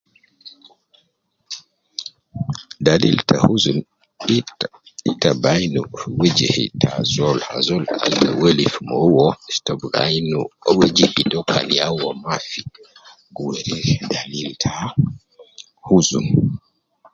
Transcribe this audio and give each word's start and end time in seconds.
Dalil 2.85 3.17
ta 3.29 3.35
huzun, 3.45 3.79
ita, 4.37 4.67
ita 5.11 5.29
bi 5.41 5.47
ain 5.53 5.73
fi 5.97 6.05
wijihi 6.19 6.63
te 6.79 6.87
azol, 7.01 7.37
azol 7.57 7.83
kan 7.89 8.13
welif 8.41 8.73
mo 8.87 8.95
uwo, 9.07 9.27
ita 9.55 9.71
bi 9.79 9.87
ain 10.03 10.27
wajihi 10.79 11.21
to 11.31 11.39
kan 11.51 11.67
ya 11.77 11.85
uwo 11.95 12.09
mafi, 12.23 12.61
gi 13.33 13.41
weri 13.47 13.81
dalil 14.13 14.49
,ta 14.63 14.73
huzun 15.87 16.27